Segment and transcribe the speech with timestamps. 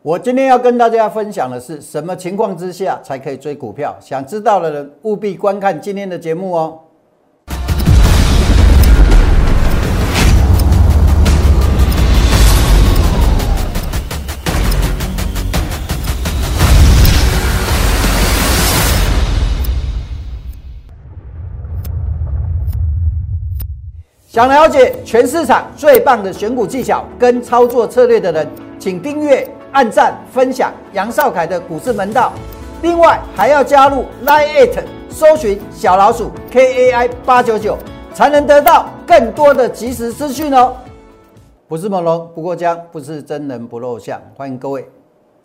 [0.00, 3.96] 我今天要跟大家分享的是什么情况之下才可以追股票？
[4.00, 6.78] 想知道的人务必观看今天的节目哦。
[24.28, 29.44] 想了解全市场最棒的选股技巧跟操作策略的人，请订阅、
[29.78, 32.32] 按赞、分享杨少凯的股市门道。
[32.82, 37.78] 另外还要加入 Line It，搜寻小老鼠 KAI 八九九，
[38.12, 40.74] 才能得到更多的及时资讯哦。
[41.68, 44.84] 不是猛龙不过江，不是真人不露相，欢迎各位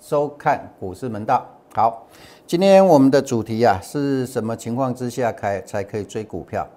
[0.01, 1.45] 收看股市门道。
[1.75, 2.07] 好，
[2.47, 6.67] 今天我们的主题啊是什么情况之下开才可以追股票？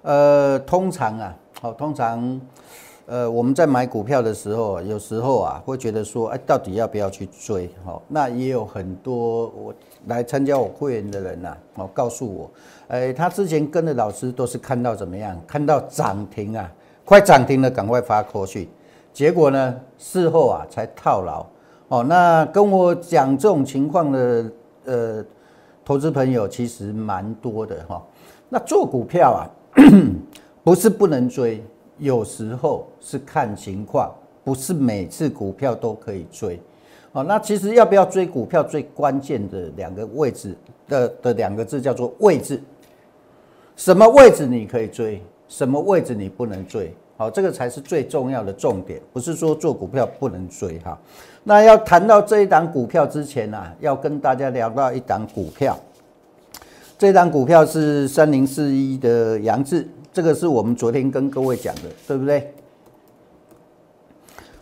[0.00, 1.34] 呃，通常啊。
[1.60, 2.40] 好，通常，
[3.06, 7.68] 呃，我们在买股票的时候，有时候啊，会觉得说，哎，到底要不要去追？
[7.84, 9.74] 好，那也有很多我
[10.06, 12.50] 来参加我会员的人呐，哦，告诉我，
[12.88, 15.38] 哎，他之前跟的老师都是看到怎么样？
[15.46, 16.72] 看到涨停啊，
[17.04, 18.70] 快涨停了，赶快发过去，
[19.12, 21.44] 结果呢，事后啊才套牢。
[21.88, 24.50] 哦，那跟我讲这种情况的，
[24.86, 25.24] 呃，
[25.84, 28.02] 投资朋友其实蛮多的哈。
[28.48, 29.44] 那做股票啊。
[30.64, 31.62] 不是不能追，
[31.98, 36.60] 有时候是看情况，不是每次股票都可以追。
[37.12, 40.56] 哦，那其实要不要追股票，最关键的两个位置
[40.88, 42.60] 的的两个字叫做位置。
[43.76, 46.92] 什么位置你可以追，什么位置你不能追？
[47.16, 49.00] 好，这个才是最重要的重点。
[49.12, 50.98] 不是说做股票不能追哈。
[51.44, 55.78] 那要谈到这一档股票之前呢，要跟大家聊到一档股票。
[56.98, 59.86] 这档股票是三零四一的杨志。
[60.14, 62.54] 这个是我们昨天跟各位讲的，对不对？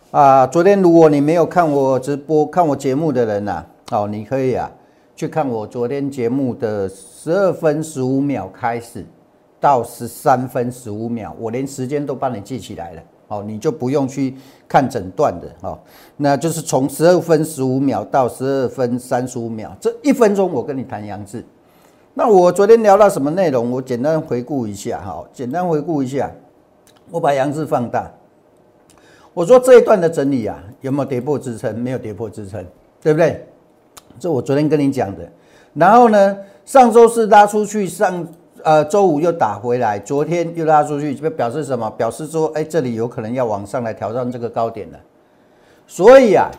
[0.09, 4.71] 啊，昨天如果你没有看我直播、看我节目的人呐，哦，你可以啊
[5.15, 9.05] 去看我昨天节目的十二分十五秒开始
[9.59, 14.35] 到十三分十五秒，我连时间都帮你记起来了，哦，你就不用去
[14.67, 15.77] 看整段的，哦，
[16.17, 21.45] 那就是从十二分十五秒到十二分三十五秒，这一分钟我跟你谈杨志。
[22.15, 23.71] 那我昨天聊到什么内容？
[23.71, 26.29] 我简单回顾一下哈，简单回顾一下。
[27.09, 28.11] 我把杨志放大。
[29.33, 31.75] 我说这一段的整理啊，有没有跌破支撑？
[31.77, 32.63] 没有跌破支撑，
[33.01, 33.43] 对不对？
[34.19, 35.27] 这我昨天跟你讲的。
[35.73, 38.27] 然后呢，上周四拉出去，上
[38.61, 41.89] 呃周五又打回来，昨天又拉出去，就表示什么？
[41.97, 44.99] 表示说，哎，这里有可能要往上来挑战这个高点了。
[45.87, 46.51] 所以啊，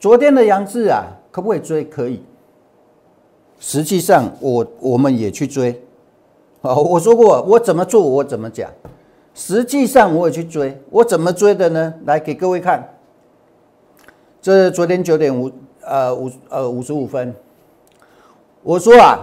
[0.00, 1.84] 昨天的杨志啊，可不可以追？
[1.84, 2.22] 可以。
[3.66, 5.82] 实际上，我我们也去追，
[6.60, 8.70] 啊，我说过我怎么做，我怎么讲。
[9.32, 11.94] 实际上我也去追，我怎么追的呢？
[12.04, 12.86] 来给各位看，
[14.42, 17.34] 这昨天九点五呃五呃五十五分，
[18.62, 19.18] 我说啊，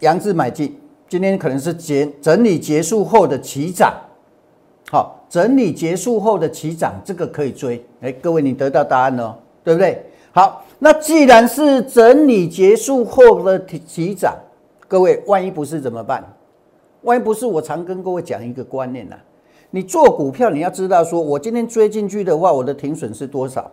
[0.00, 3.94] 杨志买进，今天可能是结整理结束后的起涨，
[4.90, 7.82] 好，整理结束后的起涨，这个可以追。
[8.02, 10.04] 哎，各位你得到答案了，对不对？
[10.32, 10.60] 好。
[10.84, 14.36] 那既然是整理结束后的提涨，
[14.86, 16.22] 各位，万一不是怎么办？
[17.04, 19.16] 万一不是，我常跟各位讲一个观念呐，
[19.70, 23.70] 你做股票你要知道，说我今天追进去的话，我的停损是多少？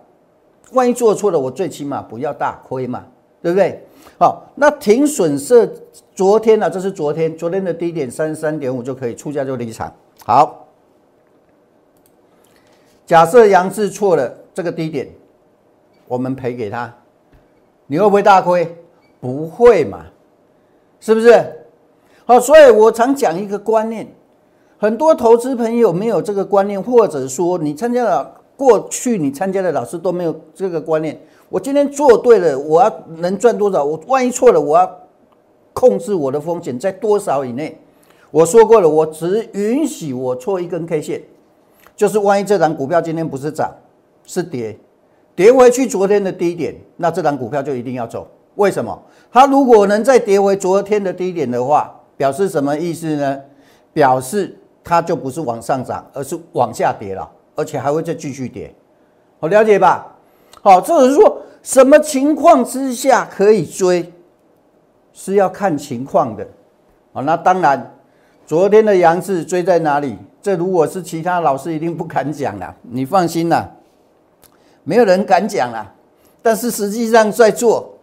[0.71, 3.05] 万一做错了，我最起码不要大亏嘛，
[3.41, 3.83] 对不对？
[4.17, 5.69] 好，那停损是
[6.15, 6.69] 昨天呢？
[6.69, 9.93] 这是昨天，昨天的低点三十三点五就可以出价就离场。
[10.23, 10.65] 好，
[13.05, 15.09] 假设杨志错了这个低点。
[16.07, 16.93] 我们赔给他，
[17.91, 18.73] 你会不会大亏？
[19.19, 20.05] 不会嘛，
[21.01, 21.43] 是不是？
[22.23, 24.07] 好，所以我常讲一个观念，
[24.77, 31.19] 很多投资朋友没有这个观念，或者说你参加了过去你参加的老师都没有这个观念。
[31.49, 33.83] 我今天做对了，我要能赚多少？
[33.83, 34.89] 我万一错了，我要
[35.73, 37.77] 控制我的风险在多少以内？
[38.31, 41.21] 我说过了，我只允许我错一根 K 线，
[41.97, 43.69] 就是万一这张股票今天不是涨
[44.23, 44.79] 是跌。
[45.35, 48.27] 跌回去昨天的低点，那这张股票就一定要走。
[48.55, 49.01] 为什么？
[49.31, 53.39] 它如果能再跌回昨天的低点的话，表示什么意思呢？
[53.93, 58.73] 表示它就不是往上涨，而是往下跌了，而且还会再继续跌。
[59.39, 60.15] 好，了解吧？
[60.61, 64.11] 好，这是说什么情况之下可以追，
[65.13, 66.45] 是要看情况的。
[67.13, 67.93] 好，那当然，
[68.45, 70.17] 昨天的阳市追在哪里？
[70.41, 73.69] 这如果是其他老师一定不敢讲了，你放心啦。
[74.83, 75.85] 没有人敢讲啊，
[76.41, 77.93] 但是实际上在做，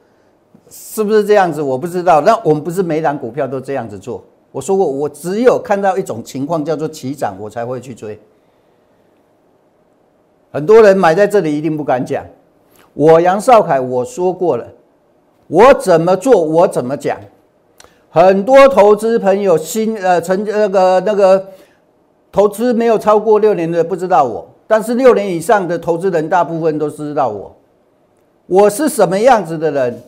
[0.71, 1.61] 是不是这样子？
[1.61, 2.21] 我不知道。
[2.21, 4.23] 那我们不是每档股票都这样子做。
[4.53, 8.19] 我说过，我只有看到一种情况叫做起涨，我才会去追。
[10.51, 12.25] 很多人买在这里一定不敢讲。
[12.95, 14.67] 我杨少凯我说过了，
[15.47, 17.19] 我怎么做我怎么讲。
[18.11, 21.47] 很多投资朋友新呃成那个那个
[22.33, 27.57] 投资没有超过六年的不知道我，但是六年以上的投资人大部分都知道我。
[28.47, 30.03] 我是什么样子的人？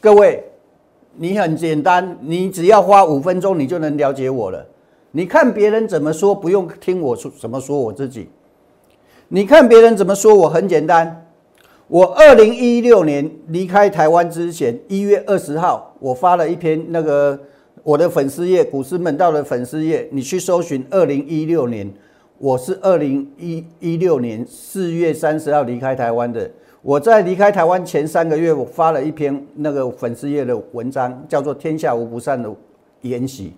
[0.00, 0.42] 各位，
[1.16, 4.66] 你很简单，你只要花五分钟，你就能了解我了。
[5.12, 8.28] 你看别人怎么说，不用听我说怎么说我自己。
[9.28, 11.26] 你看别人怎么说我，很简单。
[11.88, 17.38] 我二零一六年离开台湾之前，一月二十号，我发了一篇那个
[17.82, 21.92] 我的粉丝页，股市门道的粉丝页，你去搜寻二零一六年，
[22.40, 26.50] 我是二零一一六年四月三十号离开台湾的。
[26.80, 32.50] 我在离开台湾前三个月，我发了一篇那个粉丝页的文章，叫做《天下无不散的
[33.02, 33.48] 筵席》。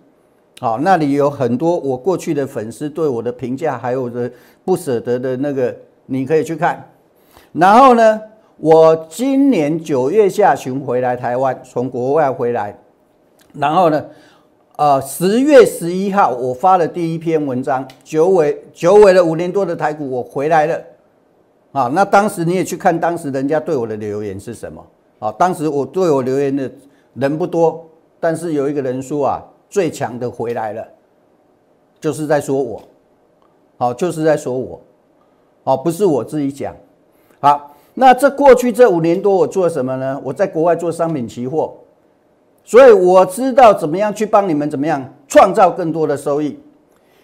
[0.59, 4.29] 好，那里有很多我过去的粉丝对我的评价，还有的
[4.65, 5.73] 不舍得的那个，
[6.07, 6.85] 你可以去看。
[7.53, 8.21] 然后呢，
[8.57, 12.77] 我今年九月下旬回来台湾，从国外回来。
[13.53, 14.05] 然后呢，
[14.75, 20.81] 呃，十月十一号我发了第一篇文章，久违久违了五年多的台股，我回来了。
[21.73, 24.83] 啊，那当时你也去看，当时人家对我的留言是什么？
[25.19, 26.71] 啊，当时我对我留言的
[27.13, 27.85] 人不多，
[28.19, 30.87] 但是有一个人说啊，最强的回来了，
[32.01, 32.81] 就是在说我，
[33.77, 34.81] 好，就是在说我，
[35.65, 36.75] 哦，不是我自己讲。
[37.39, 40.19] 好，那这过去这五年多我做什么呢？
[40.23, 41.75] 我在国外做商品期货，
[42.63, 46.59] 所以我知道怎么样去帮你们怎么样创造更多的收益。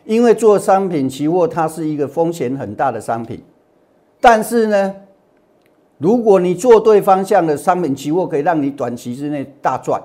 [0.05, 3.43] 因为做商品期货它是一个风险很大的商品，
[4.19, 4.95] 但是呢，
[5.99, 10.01] 如果你做对方向的商品期货，可以让你短期之内大赚。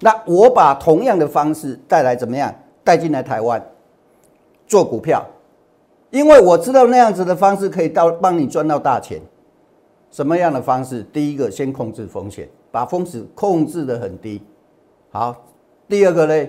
[0.00, 3.60] 那我把同样的方式带来怎么样带进来台湾
[4.68, 5.26] 做股票，
[6.10, 9.20] 因为我知道那样子的方式可以到帮你赚到大钱。
[10.12, 11.02] 什么样的方式？
[11.12, 14.40] 第一个，先控制风险，把风险控制的很低。
[15.18, 15.34] 好，
[15.88, 16.48] 第二个呢，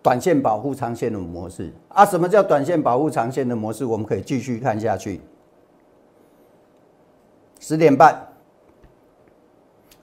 [0.00, 2.02] 短线保护长线的模式啊。
[2.02, 3.84] 什么叫短线保护长线的模式？
[3.84, 5.20] 我们可以继续看下去。
[7.60, 8.28] 十点半，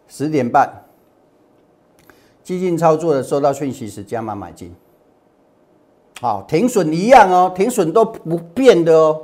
[0.08, 0.84] 十点半，
[2.44, 4.72] 激进操作的收到讯息时加码买进。
[6.22, 9.20] 好，停损一样哦，停损都不变的哦。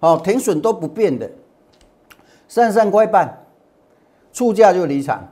[0.00, 1.30] 好，停损都不变的。
[2.46, 3.42] 三三块半，
[4.34, 5.26] 出价就离场，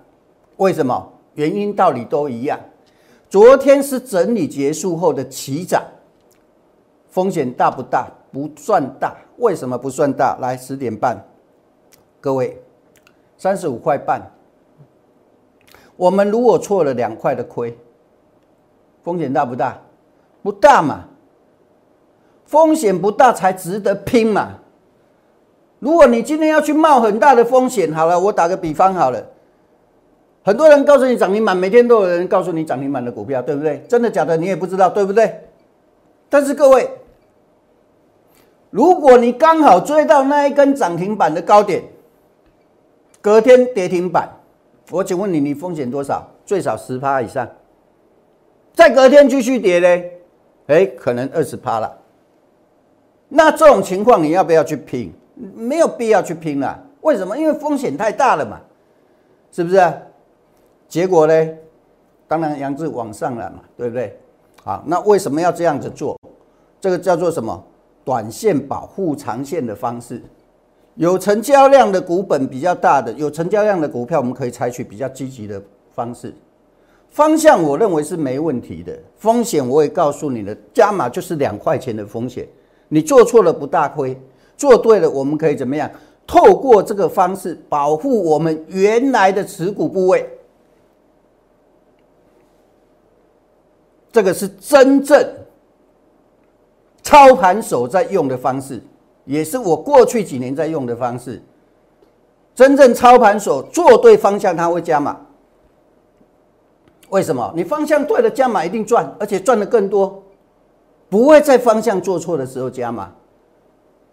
[0.56, 1.12] 为什么？
[1.36, 2.60] 原因道理都一样。
[3.30, 5.82] 昨天是整理结束后的起涨，
[7.08, 8.08] 风险大不大？
[8.32, 9.16] 不算大。
[9.38, 10.36] 为什么不算大？
[10.40, 11.24] 来十点半，
[12.20, 12.62] 各位，
[13.38, 14.30] 三十五块半，
[15.96, 17.76] 我们如果错了两块的亏，
[19.02, 19.78] 风险大不大？
[20.42, 21.04] 不大嘛，
[22.44, 24.60] 风险不大才值得拼嘛。
[25.78, 29.22] 如果你今天要去冒很大的风险，好了，我打个比方好了，
[30.46, 33.82] 很多人告诉你涨停板，每天都有人告诉你涨停板的股票，对不对？
[33.88, 35.40] 真的假的你也不知道，对不对？
[36.28, 36.88] 但是各位，
[38.70, 41.82] 如果你刚好追到那一根涨停板的高点，
[43.20, 44.30] 隔天跌停板，
[44.92, 46.24] 我请问你，你风险多少？
[46.44, 47.48] 最少十趴以上。
[48.72, 50.04] 再隔天继续跌呢？
[50.68, 51.92] 哎，可能二十趴了。
[53.28, 55.12] 那这种情况你要不要去拼？
[55.56, 57.36] 没有必要去拼了，为什么？
[57.36, 58.60] 因为风险太大了嘛，
[59.50, 59.92] 是不是？
[60.88, 61.48] 结果呢？
[62.28, 64.18] 当然杨志往上了嘛，对不对？
[64.64, 66.18] 好，那为什么要这样子做？
[66.80, 67.64] 这个叫做什么？
[68.04, 70.22] 短线保护长线的方式。
[70.94, 75.60] 有成交量的股本比较大的，有成交量的股票，我们可以采取比较积极的
[75.94, 76.32] 方式。
[77.10, 82.46] 方向我认为是没问题的，风险我也告诉你了，加码就是两块钱的风险，
[82.88, 84.18] 你做错了不大亏。
[84.56, 85.90] 做对了，我们可以怎么样？
[86.26, 90.28] 透过这个方式保护我们原来的持股部位，
[94.16, 95.22] 这个是真正
[97.02, 98.82] 操盘手在用的方式，
[99.26, 101.42] 也是我过去几年在用的方式。
[102.54, 105.18] 真正操盘手做对方向，他会加码。
[107.10, 107.52] 为什么？
[107.54, 110.22] 你方向对了，加码一定赚，而且赚的更多，
[111.10, 113.12] 不会在方向做错的时候加码。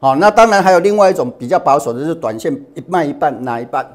[0.01, 3.89] 好，那当然还有另外一种比较保守的，就是短线一卖一半拿一半。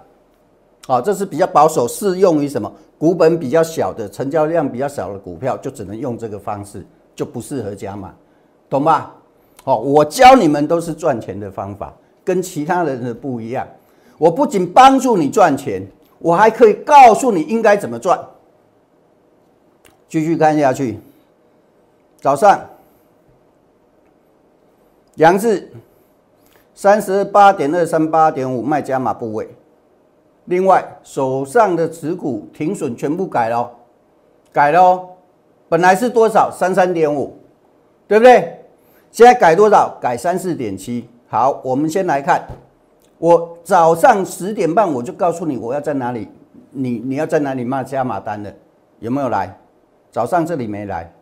[0.86, 2.72] 好，这是比较保守，适用于什么？
[2.98, 8.12] 股本比较小的、成交量比较少的股票，就只能用这个方式，就不适合加码，
[8.68, 9.14] 懂吧？
[9.64, 13.66] 好，我教你们都是赚钱的方法，跟其他人的不一样。
[14.18, 15.86] 我不仅帮助你赚钱，
[16.18, 18.18] 我还可以告诉你应该怎么赚。
[20.08, 20.98] 继续看下去，
[22.20, 22.60] 早上，
[25.14, 25.70] 杨志。
[26.74, 29.48] 三十八点二三八点五卖加码部位，
[30.48, 33.70] 另外手上的持股停损全部改了，
[34.50, 35.06] 改了，
[35.68, 36.50] 本来是多少？
[36.50, 37.36] 三三点五，
[38.06, 38.58] 对不对？
[39.12, 39.94] 现在改多少？
[40.00, 41.06] 改三四点七。
[41.28, 42.42] 好，我们先来看，
[43.18, 46.26] 我早上十点半我就告诉你我要在哪里，
[46.70, 48.50] 你你要在哪里卖加码单的，
[49.00, 49.54] 有没有来？
[50.10, 51.12] 早上这里没来，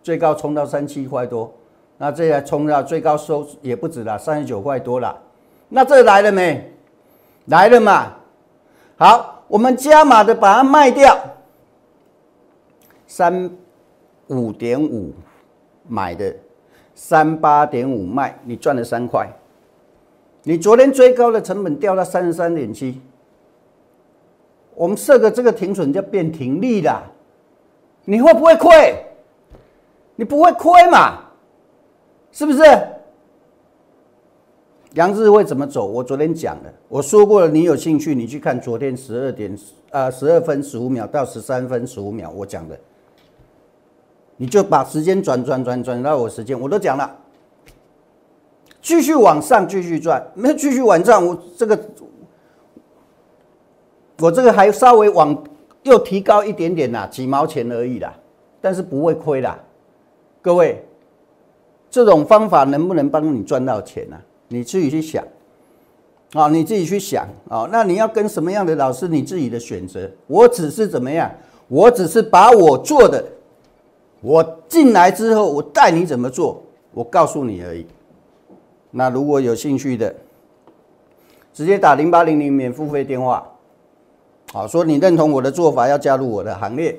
[0.00, 1.52] 最高冲到三七块多，
[1.98, 5.18] 那这下冲到最高收也不止了，三十九块多了。
[5.68, 6.72] 那这来了没？
[7.46, 8.12] 来了嘛。
[8.98, 11.14] 好，我们加码的把它卖掉，
[13.06, 13.50] 三
[14.28, 15.12] 五点五
[15.86, 16.34] 买的，
[16.94, 19.28] 三八点五卖，你赚了三块。
[20.44, 23.00] 你昨天追高的成本掉到三十三点七，
[24.74, 27.02] 我们设个这个停损就变停利了。
[28.04, 29.04] 你会不会亏？
[30.14, 31.18] 你不会亏嘛？
[32.32, 32.62] 是不是？
[34.96, 35.86] 杨志会怎么走？
[35.86, 37.48] 我昨天讲了，我说过了。
[37.48, 39.54] 你有兴趣，你去看昨天十二点
[39.90, 42.78] 啊十二分十五秒到十三分十五秒我讲的，
[44.38, 47.14] 你就把时间转转转转到我时间，我都讲了。
[48.80, 51.78] 继续往上继续转，没有继续往上，我这个
[54.18, 55.44] 我这个还稍微往。
[55.82, 58.12] 又提高一点点啦，几毛钱而已啦，
[58.60, 59.56] 但是不会亏啦。
[60.42, 60.84] 各位，
[61.88, 64.16] 这种方法能不能帮你赚到钱呢？
[64.48, 65.24] 你自己去想
[66.32, 67.68] 啊，你自己去想啊。
[67.70, 70.10] 那你要跟什么样的老师，你自己的选择。
[70.26, 71.30] 我只是怎么样？
[71.68, 73.24] 我只是把我做的，
[74.20, 76.62] 我进来之后，我带你怎么做，
[76.92, 77.86] 我告诉你而已。
[78.92, 80.14] 那如果有兴趣的，
[81.52, 83.44] 直接打零八零零免付费电话。
[84.52, 86.96] 好，说你认同我的做法，要加入我的行列。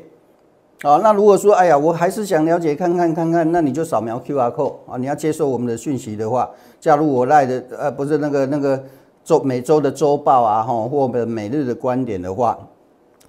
[0.84, 4.98] 好，那如果说，哎呀，我还是想了解看看看看，那你就扫描 Q R code 啊。
[4.98, 8.84] 你要接受我们的讯息的话，加入我赖的，呃，不是那个那个
[9.24, 12.58] 周每周的周报啊，哈，或者每日的观点的话，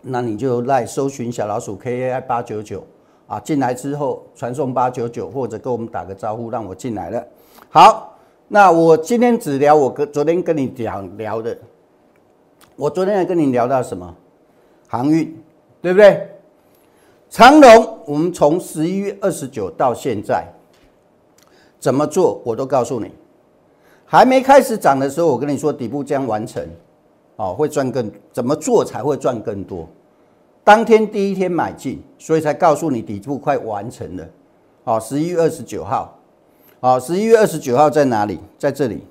[0.02, 2.84] 那你就赖搜寻小老鼠 K A I 八九九
[3.26, 7.24] 啊，进来之后传送八九九，或者跟我们打个招呼，让我进来了。
[7.70, 8.16] 好，
[8.48, 11.56] 那我今天只聊我跟昨天跟你讲聊的。
[12.76, 14.14] 我昨天还跟你聊到什么
[14.86, 15.36] 航运，
[15.82, 16.28] 对不对？
[17.28, 20.46] 长龙，我们从十一月二十九到现在
[21.80, 23.10] 怎么做，我都告诉你。
[24.10, 26.66] 还没开始涨的时候，我跟你说底部将完成，
[27.36, 29.86] 哦，会赚更怎么做才会赚更多？
[30.64, 34.26] 当天第一天买进，所以才告诉你底部快完成了。
[34.84, 36.18] 哦，十一月二十九号，
[36.80, 38.40] 哦，十一月二十九号在哪里？
[38.58, 39.04] 在这里。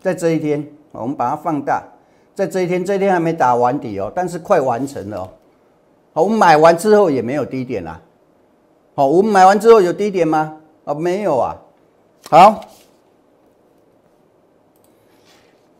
[0.00, 1.82] 在这一天，我们把它放大，
[2.34, 5.28] 在这一天，这一天还没打完底哦，但是快完成了哦。
[6.14, 8.00] 好，我们买完之后也没有低点啦。
[8.94, 10.56] 好，我们买完之后有低点吗？
[10.84, 11.56] 啊，没有啊。
[12.30, 12.60] 好，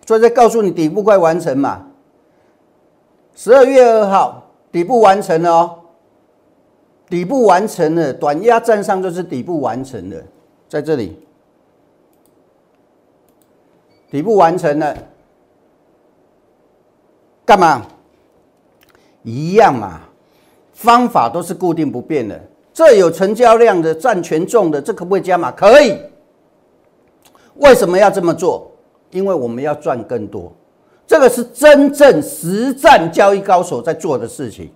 [0.07, 1.87] 所以再告诉你底部快完成嘛。
[3.37, 5.79] 十二月二号底部完成了哦，
[7.09, 10.23] 底部完成了，短压站上就是底部完成了，
[10.69, 11.21] 在这里。
[14.11, 14.97] 底部完成了，
[17.45, 17.87] 干嘛？
[19.23, 20.03] 一样嘛，
[20.73, 22.41] 方法都是固定不变的。
[22.75, 25.51] 这有成交量的，占权重的，这可不可以加码？
[25.53, 25.97] 可以。
[27.55, 28.71] 为什么要这么做？
[29.11, 30.53] 因为我们要赚更多。
[31.07, 34.73] 这个是真正实战交易高手在做的事情。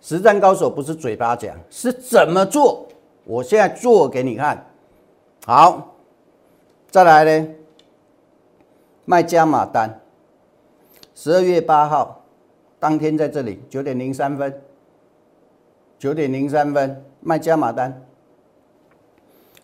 [0.00, 2.86] 实战高手不是嘴巴讲，是怎么做？
[3.24, 4.64] 我现在做给你看。
[5.44, 5.96] 好，
[6.90, 7.48] 再来呢？
[9.04, 10.00] 卖加码单，
[11.16, 12.24] 十二月八号
[12.78, 14.62] 当天在这里九点零三分，
[15.98, 18.02] 九点零三分卖加码单。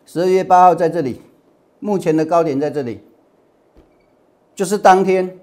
[0.06, 1.20] 十二月八号在这里，
[1.78, 3.02] 目前的高点在这里，
[4.54, 5.38] 就是当天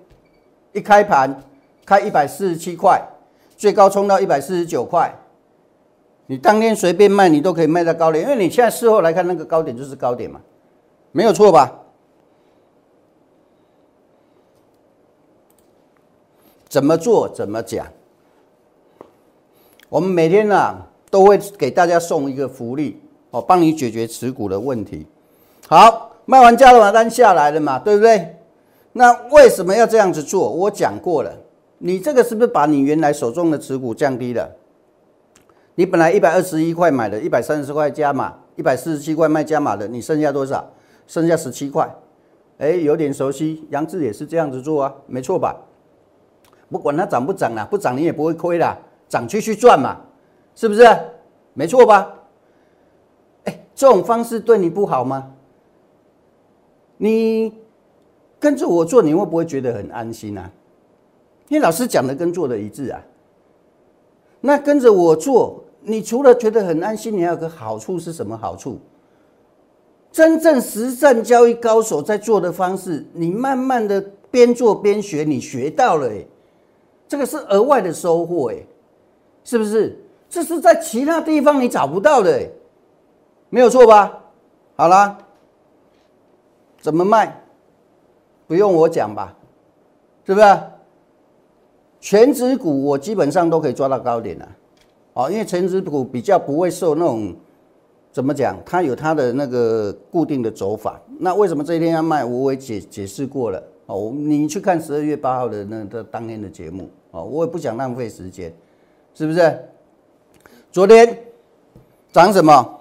[0.73, 1.43] 一开盘
[1.85, 3.01] 开一百四十七块，
[3.57, 5.13] 最高冲到一百四十九块，
[6.27, 10.41] 你当天随便卖你都可以卖到高点，因为你现在事后来看那个高点就是高点嘛，
[11.11, 11.75] 没有错吧？
[16.67, 17.87] 怎么做怎么讲？
[19.89, 20.77] 我们每天呢
[21.09, 25.07] 都会给大家送一个福利哦，帮你解决持股的问题。
[25.67, 28.35] 好，卖完加了单下来了嘛，对不对？
[28.93, 30.51] 那为什么要这样子做？
[30.51, 31.31] 我讲过了，
[31.79, 34.49] 你这个是不是把你原来手中的持股降低了？
[35.73, 40.71] 你本来一百二十一块买的，一百三十块加码，一百四十七块卖加码的，你剩下多少？
[41.07, 41.89] 剩下十七块。
[42.59, 45.55] 哎，有点熟悉，杨志也是这样子做啊，没错吧？
[46.69, 48.77] 不管它涨不涨啦，不涨你也不会亏啦，
[49.09, 49.97] 涨继续赚嘛，
[50.55, 50.87] 是不是？
[51.53, 52.13] 没错吧？
[53.43, 55.33] 哎，这种方式对你不好吗？
[56.95, 57.53] 你
[58.39, 60.49] 跟着我做，你会不会觉得很安心啊？
[61.49, 63.01] 因为老师讲的跟做的一致啊。
[64.39, 68.79] 那跟着我做，你除了觉得很安心，你还有个好处是什么好处？
[70.11, 73.99] 真正实战交易高手在做的方式，你慢慢的
[74.31, 76.25] 边做边学，你学到了，哎，
[77.07, 78.57] 这个是额外的收获，哎，
[79.43, 79.97] 是不是？
[80.29, 82.47] 这是在其他地方你找不到的，
[83.49, 84.21] 没有错吧？
[84.75, 85.17] 好啦，
[86.79, 87.41] 怎么卖？
[88.47, 89.35] 不用我讲吧，
[90.25, 90.59] 是不是？
[91.99, 94.49] 全指股我基本上都可以抓到高点了，
[95.13, 97.35] 哦，因为全指股比较不会受那种
[98.11, 101.01] 怎么讲，它有它的那个固定的走法。
[101.19, 102.23] 那为什么这一天要卖？
[102.23, 108.53] 我也解解释过了，哦，你去看十二月八号的那个当天的节目，哦，我也不想浪费时间，
[109.13, 109.69] 是不是？
[110.71, 111.25] 昨天
[112.11, 112.75] 涨什么？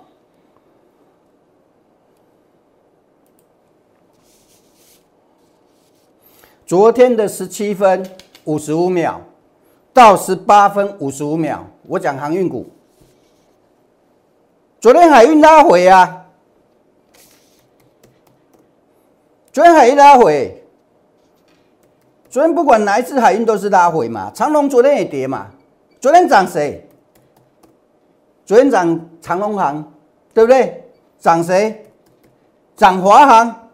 [6.67, 8.05] 昨天的十七分
[8.45, 9.21] 五十五秒
[9.93, 12.69] 到十八分五十五秒，我讲航运股。
[14.79, 16.27] 昨天海运拉回啊，
[19.51, 20.63] 昨天海运拉回，
[22.29, 24.31] 昨天不管哪一次海运都是拉回嘛。
[24.35, 25.51] 长隆昨天也跌嘛，
[26.01, 26.87] 昨天涨谁？
[28.45, 29.93] 昨天涨长隆行，
[30.33, 30.85] 对不对？
[31.19, 31.85] 涨谁？
[32.77, 33.71] 涨华航。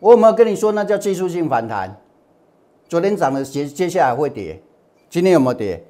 [0.00, 1.96] 我有没有跟你说那叫技术性反弹？
[2.88, 4.60] 昨天涨的接接下来会跌，
[5.08, 5.84] 今天有没有跌？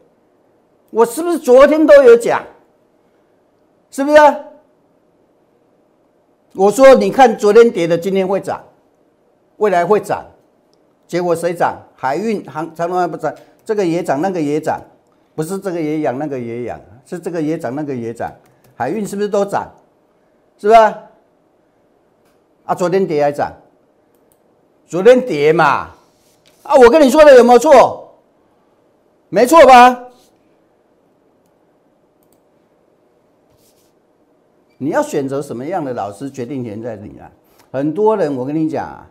[0.91, 2.43] 我是不是昨天都有讲？
[3.91, 4.19] 是不是？
[6.55, 8.63] 我说你看昨天跌的，今天会涨，
[9.57, 10.27] 未来会涨。
[11.07, 11.79] 结果谁涨？
[11.97, 13.35] 海运、航长隆还不涨，
[13.71, 14.83] 这个也涨，那个也涨。
[15.37, 18.29] 不是这个也养，那个也养，是这个也涨，那个也涨。
[18.75, 19.71] 海运是不是都涨？
[20.59, 21.03] 是吧？
[22.65, 23.53] 啊，昨天跌还涨？
[24.89, 25.91] 昨天跌嘛？
[26.65, 28.13] 啊，我跟你说的有没有错？
[29.29, 30.07] 没错吧？
[34.79, 37.31] 你要选择什么样的老师，决定权在你啊。
[37.71, 39.07] 很多人，我跟你讲啊，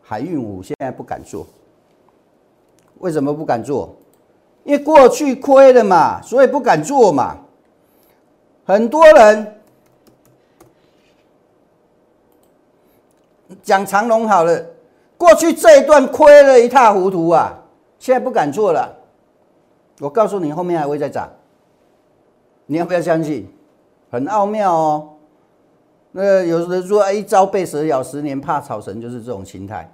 [0.00, 1.46] 海运我现在不敢做。
[2.98, 3.94] 为什么不敢做？
[4.64, 7.38] 因为过去亏了嘛，所以不敢做嘛。
[8.64, 9.54] 很多人
[13.62, 14.66] 讲长隆好了，
[15.16, 17.56] 过去这一段亏了一塌糊涂啊，
[18.00, 18.92] 现在不敢做了。
[20.00, 21.28] 我告诉你，后面还会再涨，
[22.66, 23.48] 你要不要相信？
[24.10, 25.08] 很奥妙哦。
[26.10, 29.88] 那有人说，一朝被蛇咬，十年怕草绳，就是这种心态。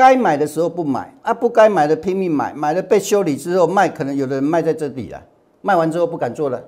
[0.00, 5.22] 该买的时候不买啊，不该买的拼命买，买了被修理之后卖，可能有的人卖在这里了，
[5.60, 6.64] 卖完之后不敢做了。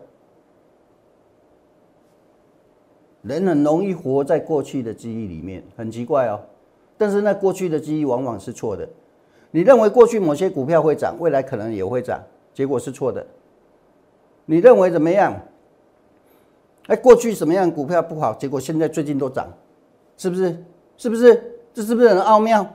[3.23, 6.39] 人很容易活在过去的记忆里面，很奇怪哦。
[6.99, 8.87] 但是那过去的记忆往往是错的。
[9.51, 13.27] 你认为过去某些股票会涨，未来可能也会涨，结果是错的。
[14.45, 15.35] 你认为怎么样？
[16.89, 19.51] 哎，过去什么样股票不好，结果现在最近都涨，
[20.19, 20.63] 是不是？
[20.99, 21.43] 是不是？
[21.73, 22.67] 这是不是很奥妙？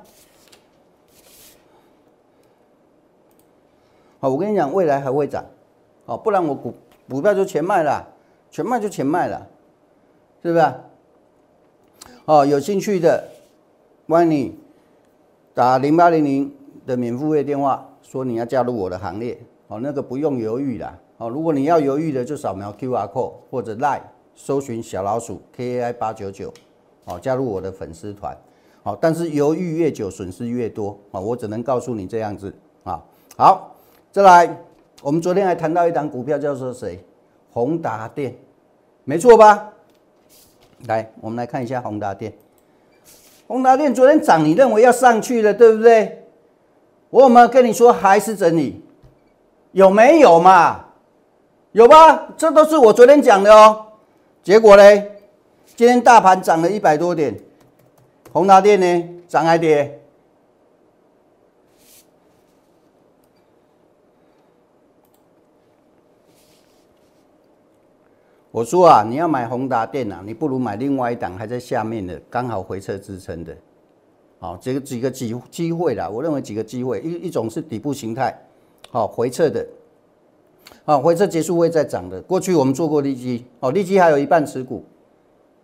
[4.19, 5.45] 好，我跟你讲，未来还会涨，
[6.05, 6.73] 好，不然我股
[7.07, 8.03] 股票就全卖了，
[8.49, 9.47] 全卖就全卖了，
[10.41, 10.73] 是不是？
[12.25, 13.23] 哦，有兴趣的，
[14.07, 14.59] 欢迎你
[15.53, 16.51] 打零八零零
[16.87, 24.01] 的免付费电话，说你要加入我的行列，哦，那个不用犹豫的，哦，如果你要犹豫的，就扫描 Q R code 或者 Line
[24.33, 26.51] 搜寻小老鼠 K A I 八九九，
[27.05, 28.35] 哦，加入我的粉丝团，
[28.81, 32.51] 好，但是犹豫越久，损失越多，啊，我只能告诉你这样子，
[32.83, 32.99] 啊，
[33.37, 33.75] 好。
[34.17, 34.49] 再来，
[35.03, 37.05] 我们昨天还谈到一档股票，叫做谁？
[37.53, 38.35] 宏达电，
[39.03, 39.71] 没错吧？
[40.87, 42.33] 来，我们来看一下宏达电。
[43.47, 46.25] 宏达电昨天涨，你认为要上去了，对不对？
[47.11, 48.83] 我有没有跟你说还是整理？
[49.73, 50.85] 有没有嘛？
[51.73, 52.29] 有吧？
[52.35, 53.85] 这都是我昨天讲的哦。
[54.41, 54.83] 结果呢？
[55.75, 57.39] 今天大盘涨了一百多点，
[58.33, 60.01] 宏达电呢，涨还跌？
[68.57, 73.55] 我说啊，你要买宏达电啊，你不如买另外一档还在下面的，刚好回撤支撑的。
[74.39, 78.35] 好，这个几个机机会啦，我认为几个机会，一一种是底部形态，
[78.89, 79.63] 好回撤的，
[80.85, 82.19] 好回撤结束会再涨的。
[82.23, 84.83] 过去我们做过利基，哦利基还有一半持股，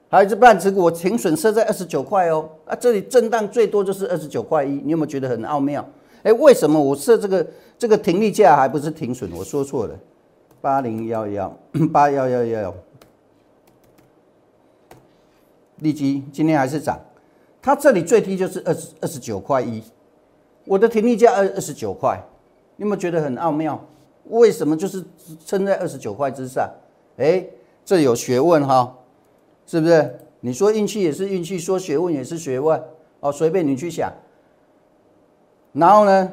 [0.08, 5.84] 还有一半持股，我停损设在二十九块哦，啊这里震荡最多就是二十九块一，你有没有觉得很奥妙？
[6.21, 9.32] 哎，为什么我设这个这个停利价还不是停损？
[9.36, 9.99] 我说错了。
[10.63, 11.54] 八零幺幺
[11.91, 12.73] 八幺幺幺
[15.80, 16.97] 利基今天还是涨，
[17.62, 19.84] 它这里最低就是二十二十九块一，
[20.63, 22.17] 我的停利价二二十九块，
[22.78, 23.78] 你有没有觉得很奥妙？
[24.30, 25.04] 为什么就是
[25.45, 26.71] 撑在二十九块之上？
[27.17, 27.45] 哎，
[27.84, 28.97] 这有学问哈，
[29.65, 30.17] 是不是？
[30.39, 32.82] 你说运气也是运气，说学问也是学问
[33.19, 34.13] 哦，随便你去想。
[35.73, 36.32] 然后呢，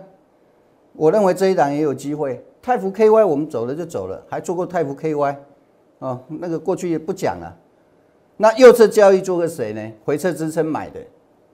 [0.92, 2.44] 我认为这一档也有机会。
[2.62, 5.36] 泰福 KY 我们走了就走了，还做过泰福 KY，
[5.98, 7.56] 哦，那个过去也不讲了。
[8.36, 9.92] 那右侧交易做个谁呢？
[10.04, 11.00] 回撤支撑买的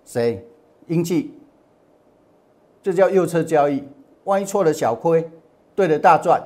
[0.05, 0.45] 谁？
[0.87, 1.35] 英气，
[2.83, 3.83] 这叫右侧交易。
[4.25, 5.31] 万一错了小亏，
[5.77, 6.43] 对了大赚。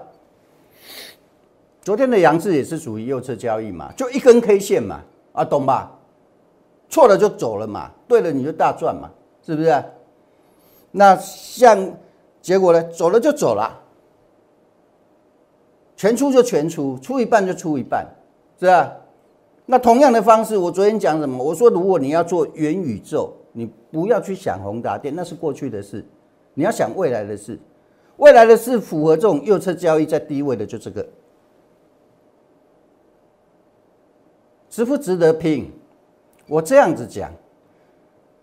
[1.81, 5.01] 昨天的杨志也是属于右侧交易嘛，就一根 K 线嘛，
[5.33, 5.90] 啊，懂吧？
[6.90, 9.11] 错了就走了嘛，对了你就大赚嘛，
[9.42, 9.83] 是不是？
[10.90, 11.90] 那像
[12.42, 12.83] 结果呢？
[12.90, 13.80] 走了就走了。
[16.00, 18.06] 全出就全出，出一半就出一半，
[18.58, 18.90] 是吧？
[19.66, 21.44] 那同样的方式，我昨天讲什么？
[21.44, 26.02] 我说，如果你要做元宇宙，你不要去想宏达电，那是过去的事，
[26.54, 27.58] 你要想未来的事。
[28.16, 31.06] 未来的事符合这种右侧交易在低位的，就这个，
[34.70, 35.70] 值不值得拼？
[36.48, 37.30] 我这样子讲，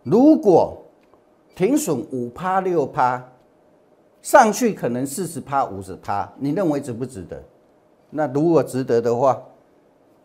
[0.03, 0.77] 如果
[1.55, 3.27] 停损五趴六趴。
[4.21, 7.41] 上去可能四十趴、五十趴，你认为值不值得？
[8.09, 9.41] 那如果值得的话，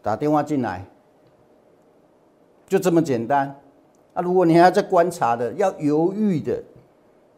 [0.01, 0.85] 打电话进来，
[2.67, 3.55] 就这么简单。
[4.15, 6.63] 啊，如果你还要再观察的、要犹豫的，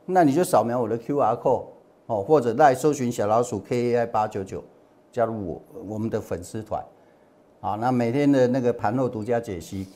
[0.06, 1.64] 那你就扫描我的 Q R code
[2.06, 4.62] 哦，或者来搜寻小老鼠 K A I 八九九，
[5.12, 6.82] 加入我我们的粉丝团。
[7.60, 9.86] 好，那每天的那个盘后独家解析，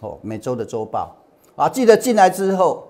[0.00, 1.16] 哦，每周的周报
[1.56, 2.88] 啊，记得进来之后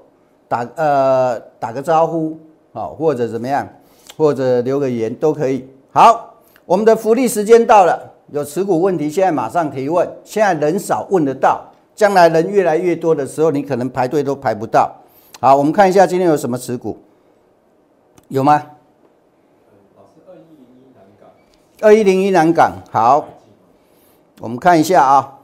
[0.48, 2.38] 打呃打个招呼。
[2.74, 3.68] 好，或者怎么样，
[4.16, 5.64] 或者留个言都可以。
[5.92, 6.34] 好，
[6.66, 10.04] 我们的福利时间到了，有持股问题，现在马上提问。
[10.24, 14.92] 现在人少问得到，将来人越来越多的时候，你可能排队都排不到。
[15.40, 16.98] 好，我们看一下今天有什么持股，
[18.26, 18.60] 有吗？
[20.26, 21.30] 二一零一南港。
[21.80, 23.24] 二一零一南港，好，
[24.40, 25.38] 我们看一下啊。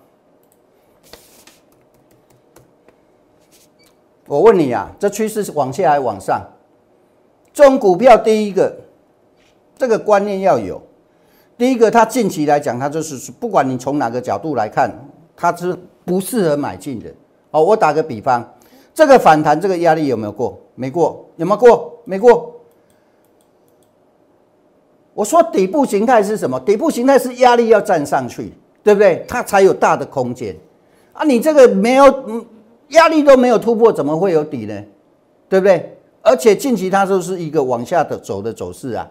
[4.26, 6.42] 我问你啊，这趋势是往下还是往上？
[7.60, 8.74] 这种股票，第一个，
[9.76, 10.80] 这个观念要有。
[11.58, 14.90] 第一个，它近期来讲，它就是不管你从哪个角度来看，
[15.36, 17.12] 它是不适合买进的。
[17.50, 18.50] 好，我打个比方，
[18.94, 20.58] 这个反弹，这个压力有没有过？
[20.74, 21.98] 没过，有没有过？
[22.06, 22.50] 没过。
[25.12, 26.58] 我说底部形态是什么？
[26.60, 29.22] 底部形态是压力要站上去，对不对？
[29.28, 30.56] 它才有大的空间。
[31.12, 32.46] 啊，你这个没有
[32.88, 34.82] 压力都没有突破，怎么会有底呢？
[35.46, 35.98] 对不对？
[36.22, 39.08] 而且近期它就是一个往下的走的走势啊，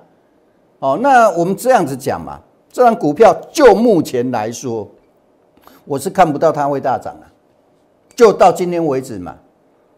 [0.80, 2.40] 哦，那我们这样子讲嘛，
[2.72, 4.88] 这张股票就目前来说，
[5.86, 7.26] 我是看不到它会大涨啊，
[8.16, 9.36] 就到今天为止嘛，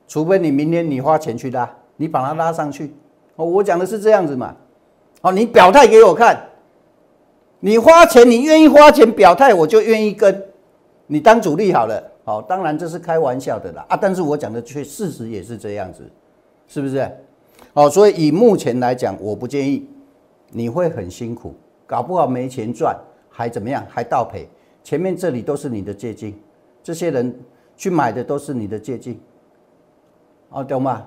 [0.08, 2.96] 除非你明天你花钱去拉，你把它拉上去，
[3.36, 4.56] 哦，我讲的是这样子嘛，
[5.22, 6.42] 哦，你表态给我看，
[7.60, 10.44] 你花钱，你愿意花钱表态，我就愿意跟
[11.08, 16.10] 你当主力好了，好，当然这是开玩笑的啦，啊，但是我讲的却事实也是这样子。
[16.72, 17.06] 是不是？
[17.74, 19.86] 好，所以以目前来讲，我不建议，
[20.52, 21.54] 你会很辛苦，
[21.86, 22.98] 搞不好没钱赚，
[23.30, 23.86] 还怎么样？
[23.90, 24.48] 还倒赔。
[24.82, 26.34] 前面这里都是你的借金，
[26.82, 27.38] 这些人
[27.76, 29.20] 去买的都是你的借金，
[30.48, 31.06] 哦，懂吗？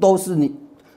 [0.00, 0.52] 都是你，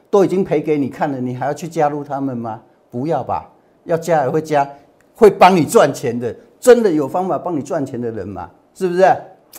[0.10, 2.60] 都已经赔给你看了，你还要去加入他们吗？
[2.90, 4.68] 不要吧，要加也会加，
[5.14, 8.50] 会帮你赚钱的，真的有方法帮你赚钱的人嘛？
[8.74, 9.04] 是不是？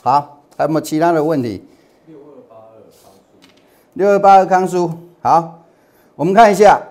[0.01, 1.63] 好，还有没有其他的问题？
[3.93, 4.89] 六二八二康叔，
[5.21, 5.63] 好，
[6.15, 6.81] 我们看一下，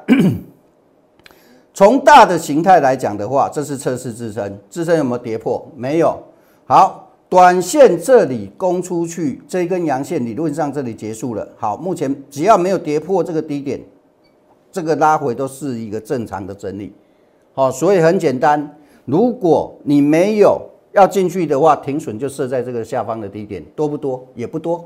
[1.74, 5.66] 从大的形态来讲的话，这是测试支撑，支撑有没有跌破？
[5.74, 6.16] 没有。
[6.64, 11.48] 好，短线这里攻出去，这根阳线理论上这里结束了。
[11.56, 13.80] 好，目前只要没有跌破这个低点，
[14.70, 16.92] 这个拉回都是一个正常的整理。
[17.52, 20.60] 好，所以很简单，如果你没有
[20.92, 24.24] 要进去的话，停损就设在这个下方的低点，多不多？
[24.36, 24.84] 也不多，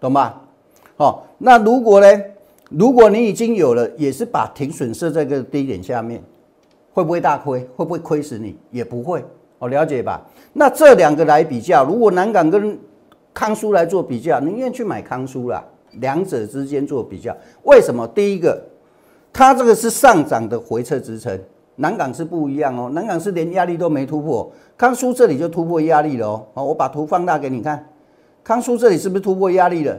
[0.00, 0.34] 懂吗？
[1.00, 2.06] 哦，那如果呢？
[2.68, 6.22] 如果你已经有了，也是把停损设在个低点下面，
[6.92, 7.66] 会不会大亏？
[7.74, 8.56] 会不会亏死你？
[8.70, 9.24] 也不会，
[9.58, 10.24] 哦，了解吧？
[10.52, 12.78] 那这两个来比较，如果南港跟
[13.34, 15.64] 康苏来做比较，宁愿去买康苏啦。
[15.94, 18.06] 两者之间做比较，为什么？
[18.06, 18.62] 第一个，
[19.32, 21.36] 它这个是上涨的回撤支撑，
[21.74, 26.46] 南港是不一样哦，南港是连压力都没突破，康苏这里就突破压力了哦。
[26.54, 27.84] 好，我把图放大给你看，
[28.44, 29.98] 康苏这里是不是突破压力了？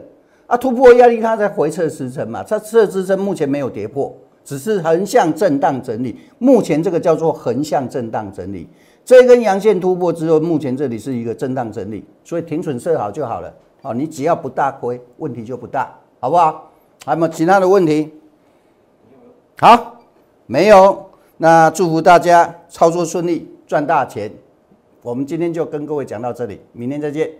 [0.51, 2.43] 啊，突破压力，它在回撤支撑嘛？
[2.43, 6.19] 它这支撑目前没有跌破，只是横向震荡整理。
[6.39, 8.67] 目前这个叫做横向震荡整理。
[9.05, 13.53] 这根阳线突破之后，目前这里是一个震荡整理，所以停损设好就好了。
[13.81, 16.69] 好，你只要不大亏，问题就不大，好不好？
[17.05, 18.11] 还有没有其他的问题？
[19.57, 20.01] 好，
[20.47, 21.05] 没有。
[21.37, 24.29] 那祝福大家操作顺利，赚大钱。
[25.01, 27.31] 我们今天就跟各位讲到这里，明天再见。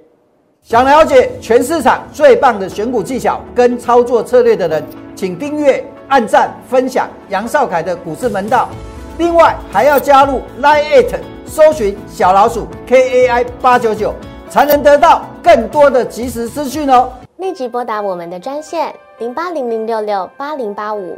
[0.63, 4.83] 想了解全市场最棒的选股技巧跟操作策略的人，
[5.15, 8.69] 请订阅、按赞、分享杨少凯的股市门道。
[9.17, 14.13] 另外还要加入 Line It，搜寻小老鼠 KAI 八九九，
[14.49, 17.11] 才能得到更多的即时资讯哦。
[17.37, 21.17] 立即拨打我们的专线零八零零六六八零八五